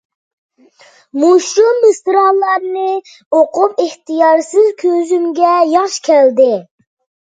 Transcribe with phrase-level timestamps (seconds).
[1.23, 6.55] مۇشۇ مىسرالارنى ئۇقۇپ ئىختىيارسىز كۈزۈمگە ياش كەلدى.